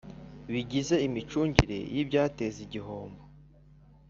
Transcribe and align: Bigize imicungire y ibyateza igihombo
Bigize 0.51 0.95
imicungire 1.07 1.79
y 1.95 1.97
ibyateza 2.03 2.59
igihombo 2.65 3.21